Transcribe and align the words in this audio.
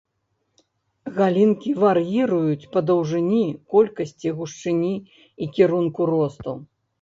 Галінкі 1.17 1.71
вар'іруюць 1.83 2.69
па 2.77 2.83
даўжыні, 2.87 3.43
колькасці, 3.75 4.27
гушчыні 4.41 4.91
і 5.01 5.45
кірунку 5.59 6.01
росту. 6.13 6.57